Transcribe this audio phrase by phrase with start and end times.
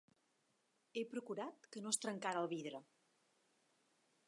[1.01, 2.83] He procurat que no es trencara el vidre.